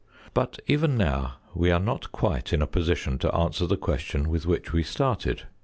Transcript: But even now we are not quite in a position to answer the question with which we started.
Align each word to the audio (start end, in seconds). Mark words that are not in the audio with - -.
But 0.33 0.59
even 0.65 0.97
now 0.97 1.35
we 1.53 1.69
are 1.69 1.79
not 1.79 2.11
quite 2.11 2.51
in 2.53 2.61
a 2.63 2.65
position 2.65 3.19
to 3.19 3.35
answer 3.35 3.67
the 3.67 3.77
question 3.77 4.29
with 4.29 4.47
which 4.47 4.73
we 4.73 4.81
started. 4.81 5.43